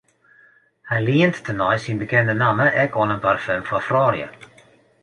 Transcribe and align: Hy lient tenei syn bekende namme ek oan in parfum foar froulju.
Hy 0.89 0.97
lient 1.07 1.35
tenei 1.45 1.77
syn 1.83 1.99
bekende 2.01 2.33
namme 2.43 2.67
ek 2.83 2.91
oan 2.99 3.13
in 3.15 3.23
parfum 3.25 3.61
foar 3.67 3.83
froulju. 3.87 4.29